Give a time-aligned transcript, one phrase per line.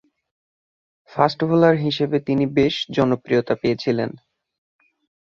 [1.09, 4.09] Fast bowler হিসেবে তিনি বেশ জনপ্রিয়তা পেয়েছিলেন।